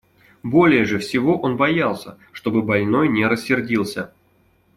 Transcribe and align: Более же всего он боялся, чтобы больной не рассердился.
Более 0.41 0.85
же 0.85 0.97
всего 0.97 1.39
он 1.39 1.57
боялся, 1.57 2.17
чтобы 2.31 2.63
больной 2.63 3.07
не 3.07 3.23
рассердился. 3.27 4.11